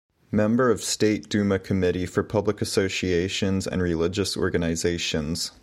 [0.31, 5.51] Member of State Duma committee for public associations and religious organizations.